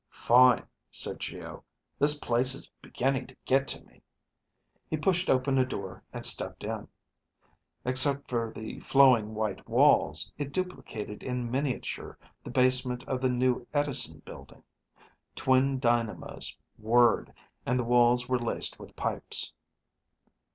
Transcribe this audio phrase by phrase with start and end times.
[0.09, 1.63] "Fine," said Geo.
[1.99, 4.01] "This place is beginning to get me."
[4.89, 6.87] He pushed open a door and stepped in.
[7.85, 13.67] Except for the flowing white walls, it duplicated in miniature the basement of the New
[13.75, 14.63] Edison building.
[15.35, 17.31] Twin dynamos whirred
[17.63, 19.53] and the walls were laced with pipes.